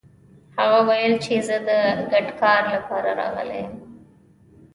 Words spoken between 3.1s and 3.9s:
راغلی يم.